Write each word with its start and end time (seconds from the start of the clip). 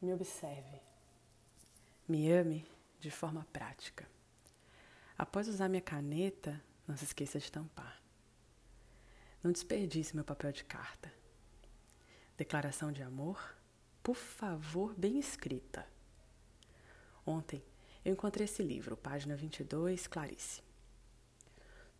Me 0.00 0.14
observe. 0.14 0.80
Me 2.08 2.32
ame 2.32 2.66
de 2.98 3.10
forma 3.10 3.46
prática. 3.52 4.08
Após 5.16 5.46
usar 5.46 5.68
minha 5.68 5.82
caneta, 5.82 6.62
não 6.88 6.96
se 6.96 7.04
esqueça 7.04 7.38
de 7.38 7.52
tampar. 7.52 8.00
Não 9.42 9.52
desperdice 9.52 10.14
meu 10.14 10.24
papel 10.24 10.52
de 10.52 10.64
carta. 10.64 11.12
Declaração 12.36 12.90
de 12.90 13.02
amor, 13.02 13.54
por 14.02 14.16
favor, 14.16 14.94
bem 14.94 15.18
escrita. 15.18 15.86
Ontem 17.26 17.62
eu 18.02 18.14
encontrei 18.14 18.46
esse 18.46 18.62
livro, 18.62 18.96
página 18.96 19.36
22, 19.36 20.06
Clarice. 20.06 20.62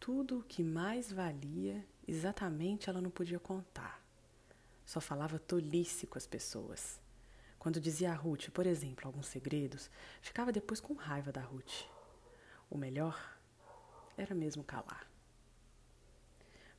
Tudo 0.00 0.40
o 0.40 0.42
que 0.42 0.64
mais 0.64 1.12
valia, 1.12 1.86
exatamente 2.06 2.90
ela 2.90 3.00
não 3.00 3.10
podia 3.10 3.38
contar. 3.38 4.04
Só 4.84 5.00
falava 5.00 5.38
tolice 5.38 6.06
com 6.08 6.18
as 6.18 6.26
pessoas. 6.26 7.00
Quando 7.64 7.80
dizia 7.80 8.12
a 8.12 8.14
Ruth, 8.14 8.50
por 8.50 8.66
exemplo, 8.66 9.06
alguns 9.06 9.26
segredos, 9.26 9.90
ficava 10.20 10.52
depois 10.52 10.80
com 10.80 10.92
raiva 10.92 11.32
da 11.32 11.40
Ruth. 11.40 11.86
O 12.68 12.76
melhor 12.76 13.18
era 14.18 14.34
mesmo 14.34 14.62
calar. 14.62 15.10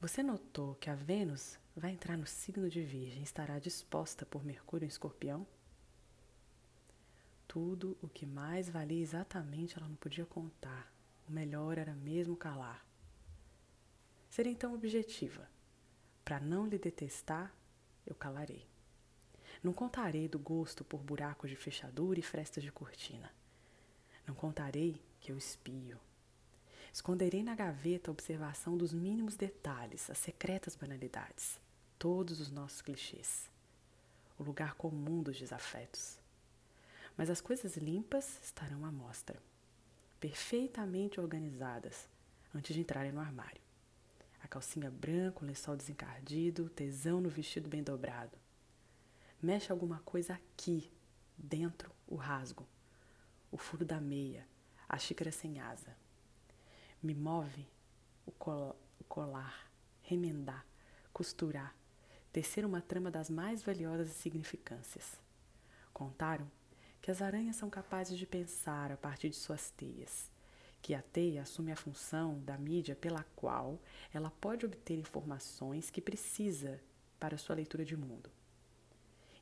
Você 0.00 0.24
notou 0.24 0.74
que 0.74 0.90
a 0.90 0.96
Vênus 0.96 1.56
vai 1.76 1.92
entrar 1.92 2.18
no 2.18 2.26
signo 2.26 2.68
de 2.68 2.82
Virgem 2.82 3.20
e 3.20 3.22
estará 3.22 3.60
disposta 3.60 4.26
por 4.26 4.44
Mercúrio 4.44 4.84
em 4.84 4.88
Escorpião? 4.88 5.46
Tudo 7.46 7.96
o 8.02 8.08
que 8.08 8.26
mais 8.26 8.68
valia 8.68 9.00
exatamente 9.00 9.78
ela 9.78 9.86
não 9.86 9.94
podia 9.94 10.26
contar. 10.26 10.92
O 11.28 11.30
melhor 11.30 11.78
era 11.78 11.94
mesmo 11.94 12.36
calar. 12.36 12.84
Seria 14.28 14.50
então 14.50 14.74
objetiva. 14.74 15.48
Para 16.24 16.40
não 16.40 16.66
lhe 16.66 16.76
detestar, 16.76 17.54
eu 18.04 18.16
calarei. 18.16 18.71
Não 19.62 19.72
contarei 19.72 20.28
do 20.28 20.38
gosto 20.38 20.84
por 20.84 21.02
buracos 21.02 21.48
de 21.48 21.56
fechadura 21.56 22.18
e 22.18 22.22
frestas 22.22 22.62
de 22.62 22.72
cortina. 22.72 23.30
Não 24.26 24.34
contarei 24.34 25.00
que 25.20 25.30
eu 25.30 25.38
espio. 25.38 25.98
Esconderei 26.92 27.42
na 27.42 27.54
gaveta 27.54 28.10
a 28.10 28.12
observação 28.12 28.76
dos 28.76 28.92
mínimos 28.92 29.36
detalhes, 29.36 30.10
as 30.10 30.18
secretas 30.18 30.76
banalidades, 30.76 31.60
todos 31.98 32.40
os 32.40 32.50
nossos 32.50 32.82
clichês, 32.82 33.50
o 34.38 34.42
lugar 34.42 34.74
comum 34.74 35.22
dos 35.22 35.38
desafetos 35.38 36.22
mas 37.16 37.30
as 37.30 37.40
coisas 37.40 37.76
limpas 37.76 38.42
estarão 38.42 38.84
à 38.84 38.92
mostra, 38.92 39.40
perfeitamente 40.18 41.20
organizadas 41.20 42.08
antes 42.54 42.74
de 42.74 42.80
entrarem 42.80 43.12
no 43.12 43.20
armário. 43.20 43.60
A 44.42 44.48
calcinha 44.48 44.90
branca, 44.90 45.42
o 45.42 45.46
lençol 45.46 45.76
desencardido, 45.76 46.64
o 46.64 46.70
tesão 46.70 47.20
no 47.20 47.28
vestido 47.28 47.68
bem 47.68 47.82
dobrado. 47.82 48.36
Mexe 49.42 49.72
alguma 49.72 49.98
coisa 50.04 50.34
aqui, 50.34 50.88
dentro, 51.36 51.90
o 52.06 52.14
rasgo, 52.14 52.64
o 53.50 53.56
furo 53.56 53.84
da 53.84 54.00
meia, 54.00 54.46
a 54.88 54.96
xícara 54.96 55.32
sem 55.32 55.58
asa. 55.58 55.96
Me 57.02 57.12
move 57.12 57.66
o, 58.24 58.30
col 58.30 58.76
o 59.00 59.04
colar, 59.04 59.68
remendar, 60.00 60.64
costurar, 61.12 61.74
tecer 62.32 62.64
uma 62.64 62.80
trama 62.80 63.10
das 63.10 63.28
mais 63.28 63.64
valiosas 63.64 64.10
significâncias. 64.10 65.20
Contaram 65.92 66.48
que 67.00 67.10
as 67.10 67.20
aranhas 67.20 67.56
são 67.56 67.68
capazes 67.68 68.16
de 68.16 68.26
pensar 68.28 68.92
a 68.92 68.96
partir 68.96 69.28
de 69.28 69.34
suas 69.34 69.72
teias, 69.72 70.30
que 70.80 70.94
a 70.94 71.02
teia 71.02 71.42
assume 71.42 71.72
a 71.72 71.76
função 71.76 72.38
da 72.44 72.56
mídia 72.56 72.94
pela 72.94 73.24
qual 73.34 73.80
ela 74.14 74.30
pode 74.30 74.64
obter 74.64 75.00
informações 75.00 75.90
que 75.90 76.00
precisa 76.00 76.80
para 77.18 77.36
sua 77.36 77.56
leitura 77.56 77.84
de 77.84 77.96
mundo. 77.96 78.30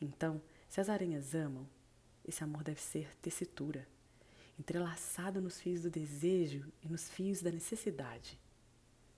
Então, 0.00 0.40
se 0.68 0.80
as 0.80 0.88
aranhas 0.88 1.34
amam, 1.34 1.66
esse 2.24 2.42
amor 2.44 2.62
deve 2.62 2.80
ser 2.80 3.14
tessitura, 3.16 3.86
entrelaçado 4.58 5.40
nos 5.40 5.60
fios 5.60 5.82
do 5.82 5.90
desejo 5.90 6.70
e 6.82 6.88
nos 6.88 7.08
fios 7.08 7.42
da 7.42 7.50
necessidade. 7.50 8.38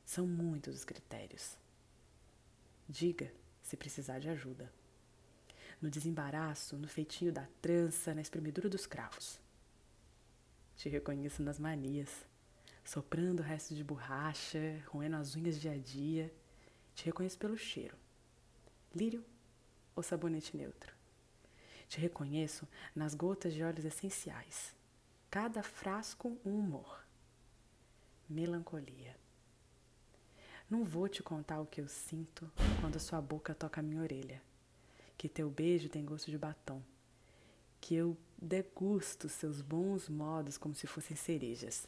São 0.05 0.27
muitos 0.27 0.77
os 0.77 0.85
critérios. 0.85 1.57
Diga 2.89 3.33
se 3.63 3.77
precisar 3.77 4.19
de 4.19 4.29
ajuda 4.29 4.73
no 5.81 5.91
desembaraço, 5.91 6.77
no 6.77 6.87
feitinho 6.87 7.33
da 7.33 7.47
trança, 7.63 8.15
na 8.15 8.21
espremedura 8.21 8.69
dos 8.69 8.87
cravos. 8.87 9.41
Te 10.77 10.89
reconheço 10.89 11.43
nas 11.43 11.59
manias, 11.59 12.27
soprando 12.85 13.43
restos 13.43 13.77
de 13.77 13.85
borracha, 13.85 14.83
roendo 14.89 15.17
as 15.17 15.37
unhas 15.37 15.61
dia 15.61 15.73
a 15.73 15.79
dia. 15.79 16.33
Te 16.95 17.07
reconheço 17.07 17.39
pelo 17.39 17.57
cheiro. 17.57 17.97
Lírio 18.95 19.25
ou 20.01 20.03
sabonete 20.03 20.57
neutro. 20.57 20.93
Te 21.89 22.01
reconheço 22.01 22.67
nas 22.95 23.15
gotas 23.15 23.53
de 23.53 23.63
óleos 23.63 23.85
essenciais. 23.85 24.75
Cada 25.31 25.63
frasco 25.63 26.37
um 26.45 26.59
humor. 26.59 27.05
Melancolia. 28.29 29.17
Não 30.69 30.85
vou 30.85 31.09
te 31.09 31.23
contar 31.23 31.61
o 31.61 31.67
que 31.67 31.81
eu 31.81 31.89
sinto 31.89 32.51
quando 32.81 32.99
sua 33.01 33.21
boca 33.21 33.55
toca 33.55 33.81
a 33.81 33.83
minha 33.83 34.03
orelha 34.03 34.41
que 35.21 35.29
teu 35.29 35.51
beijo 35.51 35.91
tem 35.91 36.03
gosto 36.03 36.31
de 36.31 36.39
batom, 36.39 36.83
que 37.79 37.95
eu 37.95 38.17
degusto 38.41 39.29
seus 39.29 39.61
bons 39.61 40.09
modos 40.09 40.57
como 40.57 40.75
se 40.75 40.87
fossem 40.87 41.15
cerejas. 41.15 41.87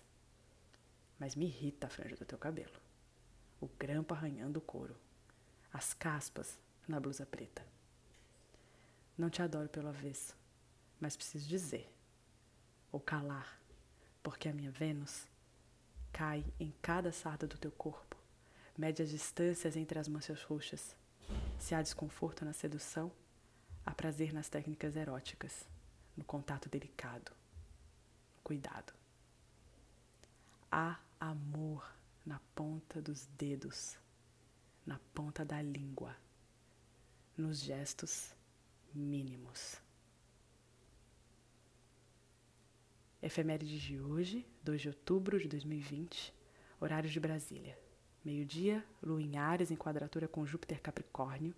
Mas 1.18 1.34
me 1.34 1.46
irrita 1.46 1.86
a 1.86 1.90
franja 1.90 2.14
do 2.14 2.26
teu 2.26 2.36
cabelo, 2.36 2.78
o 3.58 3.66
grampo 3.78 4.12
arranhando 4.12 4.58
o 4.58 4.60
couro, 4.60 4.94
as 5.72 5.94
caspas 5.94 6.58
na 6.86 7.00
blusa 7.00 7.24
preta. 7.24 7.64
Não 9.22 9.30
te 9.30 9.40
adoro 9.40 9.68
pelo 9.68 9.86
avesso, 9.86 10.36
mas 10.98 11.14
preciso 11.14 11.46
dizer, 11.48 11.88
ou 12.90 12.98
calar, 12.98 13.56
porque 14.20 14.48
a 14.48 14.52
minha 14.52 14.72
Vênus 14.72 15.28
cai 16.12 16.44
em 16.58 16.74
cada 16.82 17.12
sarda 17.12 17.46
do 17.46 17.56
teu 17.56 17.70
corpo, 17.70 18.16
mede 18.76 19.00
as 19.00 19.10
distâncias 19.10 19.76
entre 19.76 19.96
as 19.96 20.08
manchas 20.08 20.42
roxas. 20.42 20.96
Se 21.56 21.72
há 21.72 21.80
desconforto 21.80 22.44
na 22.44 22.52
sedução, 22.52 23.12
Há 23.86 23.94
prazer 23.94 24.32
nas 24.32 24.48
técnicas 24.48 24.96
eróticas, 24.96 25.68
no 26.16 26.24
contato 26.24 26.68
delicado, 26.68 27.30
cuidado. 28.42 28.92
Há 30.68 30.98
amor 31.20 31.88
na 32.26 32.40
ponta 32.56 33.00
dos 33.00 33.26
dedos, 33.38 33.96
na 34.84 34.98
ponta 35.14 35.44
da 35.44 35.62
língua, 35.62 36.16
nos 37.36 37.60
gestos 37.60 38.34
mínimos. 38.94 39.80
Efeméride 43.22 43.78
de 43.78 44.00
hoje, 44.00 44.44
2 44.64 44.80
de 44.80 44.88
outubro 44.88 45.38
de 45.38 45.48
2020, 45.48 46.34
horário 46.80 47.08
de 47.08 47.20
Brasília. 47.20 47.78
Meio-dia, 48.24 48.84
Lua 49.02 49.22
em 49.22 49.36
Ares 49.36 49.70
em 49.70 49.76
quadratura 49.76 50.26
com 50.26 50.44
Júpiter 50.44 50.80
Capricórnio, 50.80 51.54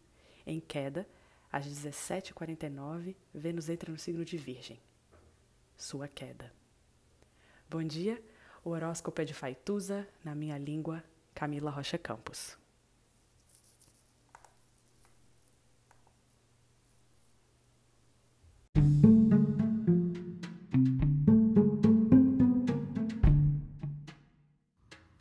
em 0.47 0.61
queda, 0.61 1.09
às 1.51 1.67
17h49, 1.67 3.15
Vênus 3.33 3.69
entra 3.69 3.91
no 3.91 3.99
signo 3.99 4.25
de 4.25 4.37
Virgem. 4.37 4.81
Sua 5.77 6.09
queda. 6.09 6.53
Bom 7.69 7.83
dia, 7.83 8.23
o 8.63 8.71
horóscopo 8.71 9.21
é 9.21 9.25
de 9.25 9.35
Faituza, 9.35 10.07
na 10.23 10.35
minha 10.35 10.59
língua, 10.59 11.03
Camila 11.35 11.71
Rocha 11.71 11.99
Campos. 11.99 12.59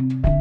Thank 0.00 0.24
you. 0.24 0.39